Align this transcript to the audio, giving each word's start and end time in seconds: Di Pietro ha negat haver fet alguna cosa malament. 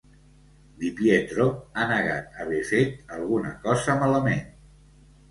Di 0.83 0.87
Pietro 0.99 1.43
ha 1.73 1.83
negat 1.91 2.39
haver 2.43 2.61
fet 2.69 3.13
alguna 3.17 3.51
cosa 3.67 3.97
malament. 4.05 4.41